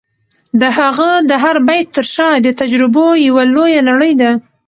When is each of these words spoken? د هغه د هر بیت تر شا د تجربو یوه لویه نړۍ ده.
د 0.61 0.63
هغه 0.77 1.09
د 1.29 1.31
هر 1.43 1.55
بیت 1.67 1.87
تر 1.95 2.05
شا 2.13 2.29
د 2.41 2.47
تجربو 2.61 3.05
یوه 3.27 3.43
لویه 3.55 3.81
نړۍ 3.89 4.13
ده. 4.21 4.31